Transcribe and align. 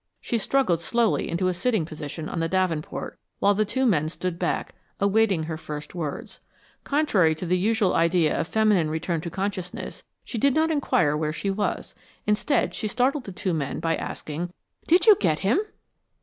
She 0.19 0.39
struggled 0.39 0.81
slowly 0.81 1.29
into 1.29 1.47
a 1.47 1.53
sitting 1.53 1.85
position 1.85 2.27
on 2.27 2.39
the 2.39 2.49
davenport 2.49 3.19
while 3.37 3.53
the 3.53 3.65
two 3.65 3.85
men 3.85 4.09
stood 4.09 4.39
back, 4.39 4.73
awaiting 4.99 5.43
her 5.43 5.57
first 5.57 5.93
words. 5.93 6.39
Contrary 6.83 7.35
to 7.35 7.45
the 7.45 7.55
usual 7.55 7.93
idea 7.93 8.35
of 8.35 8.47
feminine 8.47 8.89
return 8.89 9.21
to 9.21 9.29
consciousness, 9.29 10.03
she 10.23 10.39
did 10.39 10.55
not 10.55 10.71
inquire 10.71 11.15
where 11.15 11.31
she 11.33 11.51
was. 11.51 11.93
Instead 12.25 12.73
she 12.73 12.87
startled 12.87 13.25
the 13.25 13.31
two 13.31 13.53
men 13.53 13.79
by 13.79 13.95
asking, 13.95 14.51
"Did 14.87 15.05
you 15.05 15.15
get 15.19 15.41
him?" 15.41 15.59